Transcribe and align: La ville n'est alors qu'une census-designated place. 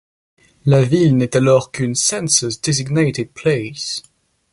La 0.65 0.81
ville 0.81 1.15
n'est 1.15 1.35
alors 1.37 1.71
qu'une 1.71 1.93
census-designated 1.93 3.29
place. 3.33 4.01